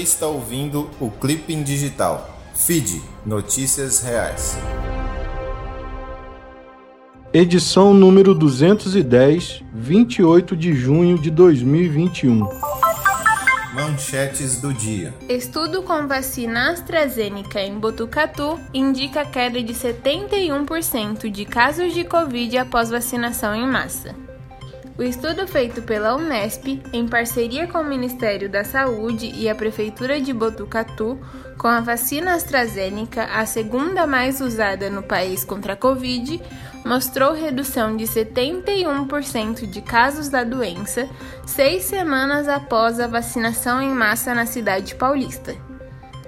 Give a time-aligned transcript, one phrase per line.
[0.00, 2.38] está ouvindo o Clipping Digital.
[2.54, 4.56] Feed Notícias Reais.
[7.32, 12.40] Edição número 210, 28 de junho de 2021.
[13.72, 15.14] Manchetes do dia.
[15.28, 22.90] Estudo com vacina AstraZeneca em Botucatu indica queda de 71% de casos de Covid após
[22.90, 24.14] vacinação em massa.
[25.00, 30.20] O estudo feito pela Unesp, em parceria com o Ministério da Saúde e a Prefeitura
[30.20, 31.18] de Botucatu,
[31.56, 36.38] com a vacina AstraZeneca, a segunda mais usada no país contra a Covid,
[36.84, 41.08] mostrou redução de 71% de casos da doença
[41.46, 45.56] seis semanas após a vacinação em massa na cidade paulista.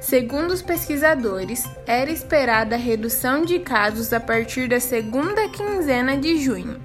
[0.01, 6.39] Segundo os pesquisadores, era esperada a redução de casos a partir da segunda quinzena de
[6.39, 6.81] junho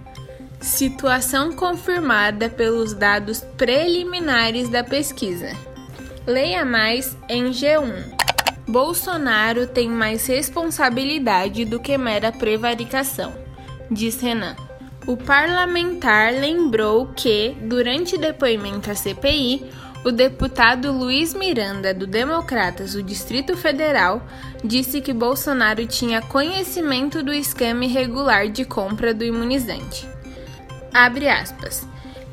[0.60, 5.52] Situação confirmada pelos dados preliminares da pesquisa.
[6.26, 8.18] Leia mais em G1.
[8.68, 13.34] Bolsonaro tem mais responsabilidade do que mera prevaricação,
[13.90, 14.56] diz Renan.
[15.06, 19.64] O parlamentar lembrou que, durante depoimento à CPI,
[20.04, 24.22] o deputado Luiz Miranda, do Democratas do Distrito Federal,
[24.64, 30.17] disse que Bolsonaro tinha conhecimento do esquema irregular de compra do imunizante.
[30.94, 31.88] Abre aspas.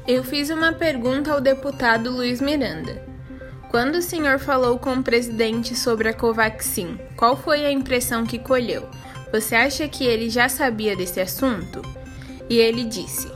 [0.06, 3.02] Eu fiz uma pergunta ao deputado Luiz Miranda.
[3.70, 8.38] Quando o senhor falou com o presidente sobre a Covaxin, qual foi a impressão que
[8.38, 8.88] colheu?
[9.32, 11.82] Você acha que ele já sabia desse assunto?
[12.48, 13.28] E ele disse: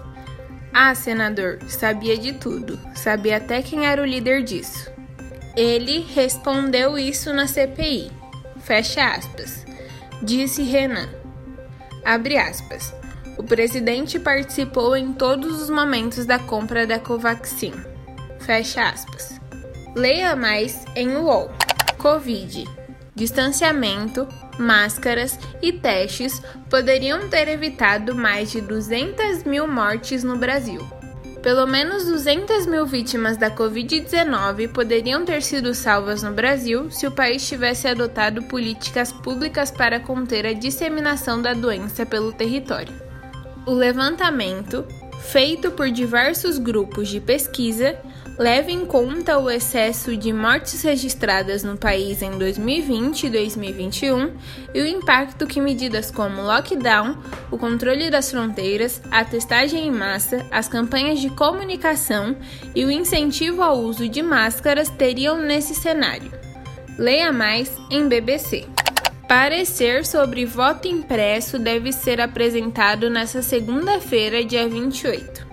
[0.73, 4.93] Ah, senador, sabia de tudo, sabia até quem era o líder disso.
[5.57, 8.13] Ele respondeu isso na CPI.
[8.61, 9.67] Fecha aspas.
[10.23, 11.09] Disse Renan.
[12.05, 12.95] Abre aspas.
[13.39, 17.73] O presidente participou em todos os momentos da compra da Covaxin.
[18.41, 19.41] Fecha aspas.
[19.95, 21.49] Leia mais em UOL.
[21.99, 22.65] Covid.
[23.15, 24.27] Distanciamento,
[24.59, 30.81] máscaras e testes poderiam ter evitado mais de 200 mil mortes no Brasil.
[31.41, 37.13] Pelo menos 200 mil vítimas da Covid-19 poderiam ter sido salvas no Brasil se o
[37.13, 43.08] país tivesse adotado políticas públicas para conter a disseminação da doença pelo território.
[43.69, 44.87] O levantamento,
[45.21, 47.99] feito por diversos grupos de pesquisa,
[48.39, 54.33] leva em conta o excesso de mortes registradas no país em 2020 e 2021
[54.73, 57.19] e o impacto que medidas como lockdown,
[57.51, 62.37] o controle das fronteiras, a testagem em massa, as campanhas de comunicação
[62.75, 66.33] e o incentivo ao uso de máscaras teriam nesse cenário.
[66.97, 68.78] Leia mais em BBC.
[69.29, 75.47] Parecer sobre voto impresso deve ser apresentado nesta segunda-feira, dia 28.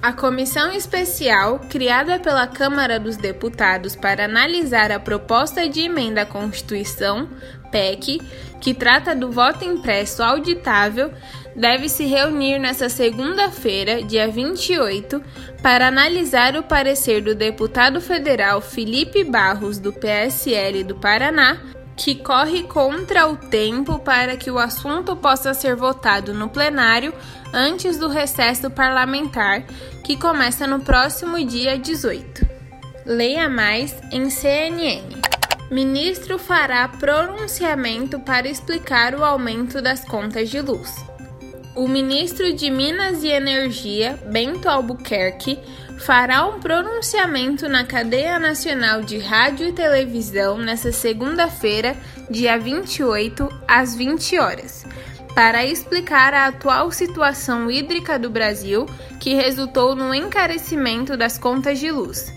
[0.00, 6.26] A comissão especial, criada pela Câmara dos Deputados para analisar a proposta de emenda à
[6.26, 7.28] Constituição,
[7.70, 8.18] PEC,
[8.62, 11.12] que trata do voto impresso auditável,
[11.54, 15.22] deve se reunir nesta segunda-feira, dia 28,
[15.62, 21.58] para analisar o parecer do deputado federal Felipe Barros, do PSL do Paraná,
[21.98, 27.12] que corre contra o tempo para que o assunto possa ser votado no plenário
[27.52, 29.64] antes do recesso parlamentar,
[30.04, 32.46] que começa no próximo dia 18.
[33.04, 35.20] Leia mais em CNN.
[35.70, 41.07] Ministro fará pronunciamento para explicar o aumento das contas de luz.
[41.78, 45.60] O ministro de Minas e Energia, Bento Albuquerque,
[46.00, 51.96] fará um pronunciamento na cadeia nacional de rádio e televisão nesta segunda-feira,
[52.28, 54.84] dia 28, às 20 horas,
[55.36, 58.84] para explicar a atual situação hídrica do Brasil
[59.20, 62.34] que resultou no encarecimento das contas de luz.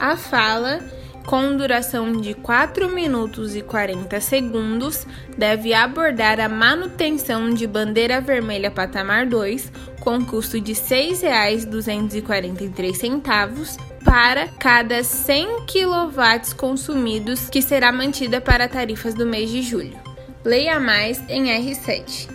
[0.00, 0.80] A fala
[1.26, 5.06] com duração de 4 minutos e 40 segundos,
[5.36, 14.48] deve abordar a manutenção de bandeira vermelha patamar 2 com custo de R$ 6,243 para
[14.48, 19.98] cada 100 kW consumidos, que será mantida para tarifas do mês de julho.
[20.44, 22.28] Leia mais em R7.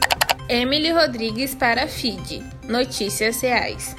[0.51, 2.41] Emily Rodrigues para FID.
[2.67, 3.95] Notícias reais.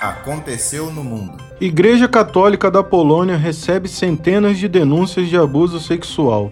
[0.00, 1.34] Aconteceu no mundo.
[1.60, 6.50] Igreja Católica da Polônia recebe centenas de denúncias de abuso sexual.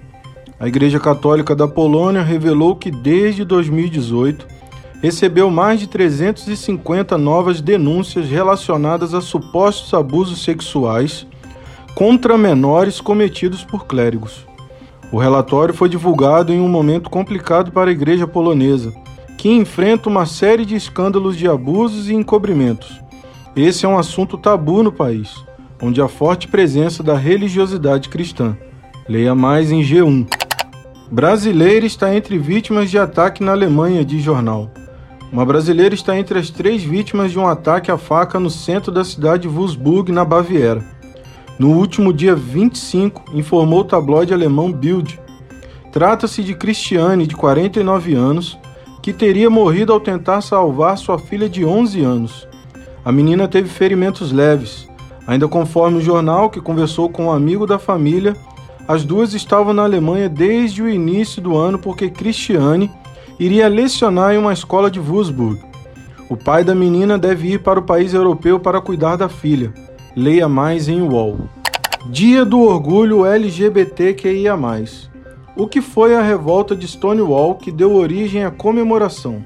[0.61, 4.47] A Igreja Católica da Polônia revelou que desde 2018
[5.03, 11.27] recebeu mais de 350 novas denúncias relacionadas a supostos abusos sexuais
[11.97, 14.47] contra menores cometidos por clérigos.
[15.13, 18.95] O relatório foi divulgado em um momento complicado para a igreja polonesa,
[19.37, 22.99] que enfrenta uma série de escândalos de abusos e encobrimentos.
[23.55, 25.45] Esse é um assunto tabu no país,
[25.83, 28.57] onde há forte presença da religiosidade cristã.
[29.07, 30.27] Leia mais em G1.
[31.11, 34.71] Brasileira está entre vítimas de ataque na Alemanha, diz jornal.
[35.31, 39.05] Uma brasileira está entre as três vítimas de um ataque à faca no centro da
[39.05, 40.83] cidade de na Baviera.
[41.59, 45.21] No último dia 25, informou o tabloide alemão Bild.
[45.93, 48.59] Trata-se de Cristiane, de 49 anos,
[49.03, 52.49] que teria morrido ao tentar salvar sua filha de 11 anos.
[53.05, 54.89] A menina teve ferimentos leves.
[55.27, 58.35] Ainda conforme o jornal, que conversou com um amigo da família,
[58.89, 62.91] as duas estavam na Alemanha desde o início do ano porque Cristiane
[63.39, 65.61] iria lecionar em uma escola de Wolfsburg.
[66.29, 69.73] O pai da menina deve ir para o país europeu para cuidar da filha.
[70.15, 71.49] Leia mais em UOL.
[72.11, 74.55] Dia do Orgulho LGBTQIA.
[75.57, 79.43] O que foi a revolta de Stonewall que deu origem à comemoração?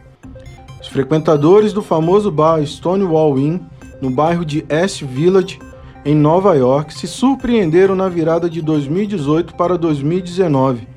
[0.80, 3.60] Os frequentadores do famoso bar Stonewall Inn,
[4.02, 5.60] no bairro de East Village,
[6.04, 10.88] em Nova York, se surpreenderam na virada de 2018 para 2019,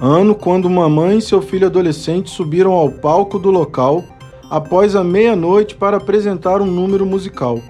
[0.00, 4.02] ano quando uma mãe e seu filho adolescente subiram ao palco do local
[4.50, 7.60] após a meia-noite para apresentar um número musical.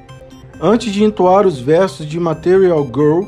[0.61, 3.25] Antes de entoar os versos de Material Girl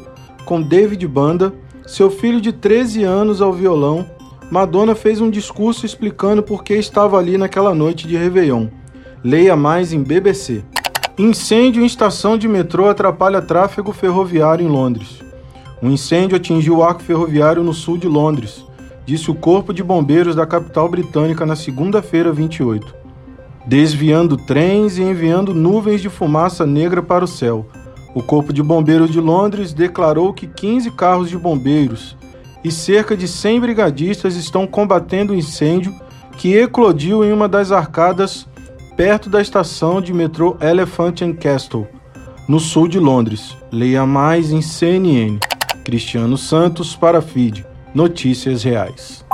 [0.46, 1.52] com David Banda,
[1.86, 4.06] seu filho de 13 anos ao violão,
[4.50, 8.69] Madonna fez um discurso explicando por que estava ali naquela noite de Réveillon.
[9.22, 10.64] Leia mais em BBC.
[11.19, 15.22] Incêndio em estação de metrô atrapalha tráfego ferroviário em Londres.
[15.82, 18.64] Um incêndio atingiu o arco ferroviário no sul de Londres,
[19.04, 22.98] disse o Corpo de Bombeiros da capital britânica na segunda-feira 28
[23.69, 27.67] desviando trens e enviando nuvens de fumaça negra para o céu.
[28.15, 32.17] O Corpo de Bombeiros de Londres declarou que 15 carros de bombeiros
[32.65, 35.94] e cerca de 100 brigadistas estão combatendo o incêndio
[36.38, 38.49] que eclodiu em uma das arcadas
[38.97, 41.87] perto da estação de metrô Elephant and Castle,
[42.49, 43.55] no sul de Londres.
[43.71, 45.38] Leia mais em CNN.
[45.85, 47.67] Cristiano Santos para FID.
[47.94, 49.25] Notícias reais.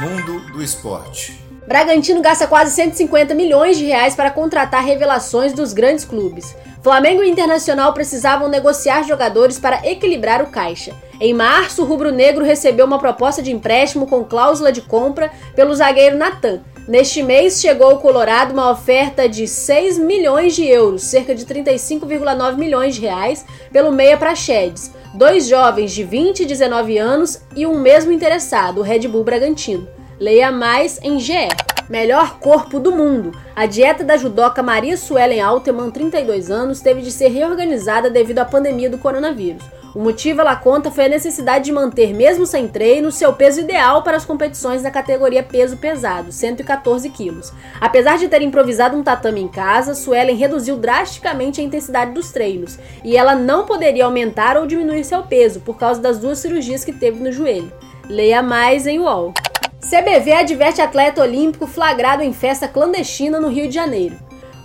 [0.00, 1.47] Mundo do esporte.
[1.68, 6.56] Bragantino gasta quase 150 milhões de reais para contratar revelações dos grandes clubes.
[6.82, 10.94] Flamengo e Internacional precisavam negociar jogadores para equilibrar o caixa.
[11.20, 16.16] Em março, o rubro-negro recebeu uma proposta de empréstimo com cláusula de compra pelo zagueiro
[16.16, 16.60] Natan.
[16.88, 22.56] Neste mês, chegou ao Colorado uma oferta de 6 milhões de euros, cerca de 35,9
[22.56, 24.90] milhões de reais, pelo meia Praxedes.
[25.12, 29.97] Dois jovens de 20 e 19 anos e um mesmo interessado, o Red Bull Bragantino.
[30.20, 31.48] Leia mais em GE.
[31.88, 33.30] Melhor corpo do mundo.
[33.54, 38.44] A dieta da judoca Maria Suelen Alterman, 32 anos, teve de ser reorganizada devido à
[38.44, 39.62] pandemia do coronavírus.
[39.94, 44.02] O motivo, ela conta, foi a necessidade de manter, mesmo sem treino, seu peso ideal
[44.02, 47.52] para as competições da categoria peso pesado, 114 quilos.
[47.80, 52.76] Apesar de ter improvisado um tatame em casa, Suelen reduziu drasticamente a intensidade dos treinos
[53.04, 56.92] e ela não poderia aumentar ou diminuir seu peso por causa das duas cirurgias que
[56.92, 57.72] teve no joelho.
[58.08, 59.32] Leia mais em UOL.
[59.80, 64.18] CBV adverte atleta olímpico flagrado em festa clandestina no Rio de Janeiro.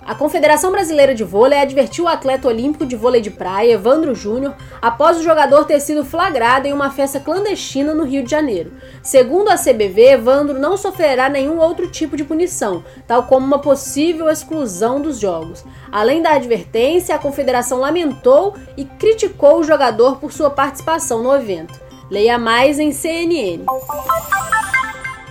[0.04, 4.54] A Confederação Brasileira de Vôlei advertiu o atleta olímpico de vôlei de praia, Evandro Júnior,
[4.82, 8.72] após o jogador ter sido flagrado em uma festa clandestina no Rio de Janeiro.
[9.02, 14.28] Segundo a CBV, Evandro não sofrerá nenhum outro tipo de punição, tal como uma possível
[14.28, 15.64] exclusão dos jogos.
[15.90, 21.80] Além da advertência, a Confederação lamentou e criticou o jogador por sua participação no evento.
[22.10, 23.64] Leia mais em CNN.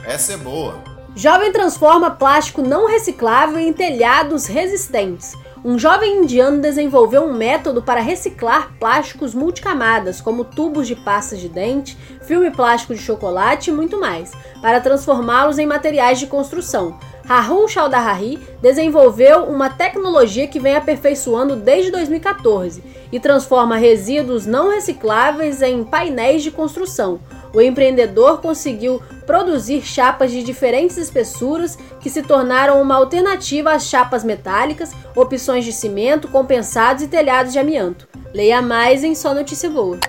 [0.06, 0.84] Essa é boa.
[1.16, 5.34] Jovem transforma plástico não reciclável em telhados resistentes.
[5.64, 11.48] Um jovem indiano desenvolveu um método para reciclar plásticos multicamadas, como tubos de pastas de
[11.48, 17.00] dente, filme plástico de chocolate e muito mais, para transformá-los em materiais de construção.
[17.26, 25.62] Rahul Chaudhary desenvolveu uma tecnologia que vem aperfeiçoando desde 2014 e transforma resíduos não recicláveis
[25.62, 27.22] em painéis de construção.
[27.54, 34.24] O empreendedor conseguiu produzir chapas de diferentes espessuras que se tornaram uma alternativa às chapas
[34.24, 38.08] metálicas, opções de cimento, compensados e telhados de amianto.
[38.34, 40.00] Leia mais em Só Notícia Boa.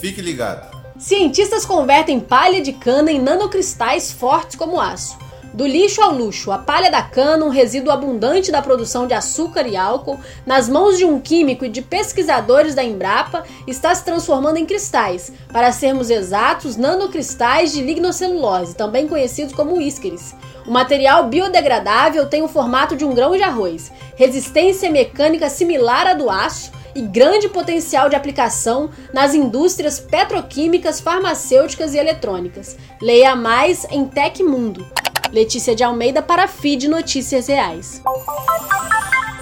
[0.00, 0.76] Fique ligado.
[0.98, 5.16] Cientistas convertem palha de cana em nanocristais fortes como aço.
[5.54, 9.66] Do lixo ao luxo, a palha da cana, um resíduo abundante da produção de açúcar
[9.66, 14.58] e álcool, nas mãos de um químico e de pesquisadores da Embrapa, está se transformando
[14.58, 20.34] em cristais, para sermos exatos, nanocristais de lignocelulose, também conhecidos como ísqueres.
[20.66, 26.12] O material biodegradável tem o formato de um grão de arroz, resistência mecânica similar à
[26.12, 32.76] do aço e grande potencial de aplicação nas indústrias petroquímicas, farmacêuticas e eletrônicas.
[33.00, 34.86] Leia mais em Tecmundo.
[35.32, 38.02] Letícia de Almeida para a FID Notícias Reais.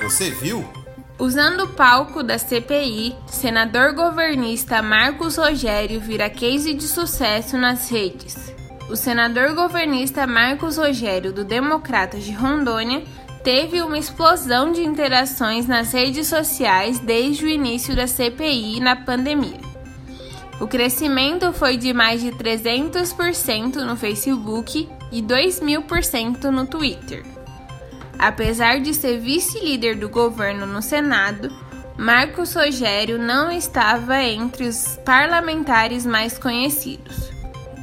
[0.03, 0.65] Você viu?
[1.19, 8.55] Usando o palco da CPI, senador governista Marcos Rogério vira case de sucesso nas redes.
[8.91, 13.03] O senador governista Marcos Rogério, do Democratas de Rondônia,
[13.43, 19.66] teve uma explosão de interações nas redes sociais desde o início da CPI na pandemia.
[20.59, 27.25] O crescimento foi de mais de 300% no Facebook e 2.000% no Twitter.
[28.19, 31.51] Apesar de ser vice-líder do governo no Senado,
[31.99, 37.31] Marcos Rogério não estava entre os parlamentares mais conhecidos.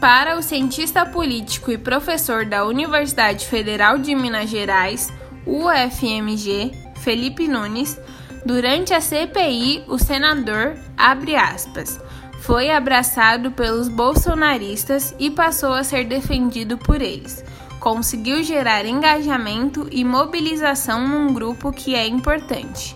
[0.01, 5.13] Para o cientista político e professor da Universidade Federal de Minas Gerais,
[5.45, 7.99] UFMG, Felipe Nunes,
[8.45, 11.99] durante a CPI, o senador, abre aspas,
[12.43, 17.43] foi abraçado pelos bolsonaristas e passou a ser defendido por eles
[17.83, 22.95] conseguiu gerar engajamento e mobilização num grupo que é importante.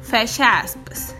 [0.00, 1.12] Fecha aspas.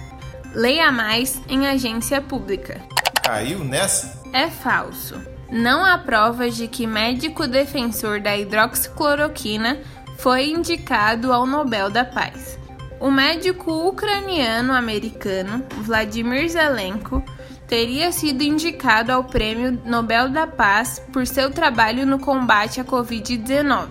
[0.55, 2.81] Leia mais em agência pública.
[3.21, 4.23] Caiu nessa?
[4.33, 5.21] É falso.
[5.51, 9.81] Não há provas de que médico defensor da hidroxicloroquina
[10.17, 12.57] foi indicado ao Nobel da Paz.
[13.01, 17.21] O médico ucraniano-americano Vladimir Zelenko
[17.69, 23.87] teria sido indicado ao Prêmio Nobel da Paz por seu trabalho no combate à Covid-19.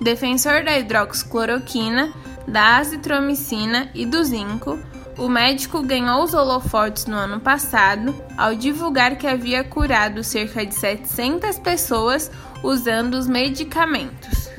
[0.00, 2.12] Defensor da hidroxicloroquina,
[2.46, 4.78] da azitromicina e do zinco,
[5.18, 10.74] o médico ganhou os holofotes no ano passado ao divulgar que havia curado cerca de
[10.74, 12.30] 700 pessoas
[12.62, 14.50] usando os medicamentos.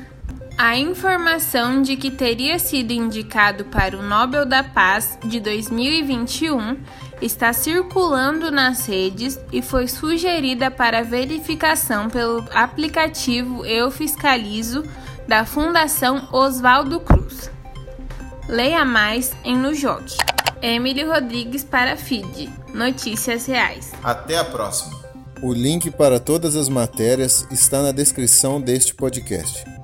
[0.58, 6.76] A informação de que teria sido indicado para o Nobel da Paz de 2021
[7.20, 14.84] está circulando nas redes e foi sugerida para verificação pelo aplicativo Eu Fiscalizo
[15.26, 17.50] da Fundação Oswaldo Cruz.
[18.48, 20.16] Leia mais em No Jogue.
[20.62, 22.50] Emily Rodrigues para FID.
[22.72, 23.92] Notícias Reais.
[24.02, 24.98] Até a próxima.
[25.42, 29.77] O link para todas as matérias está na descrição deste podcast.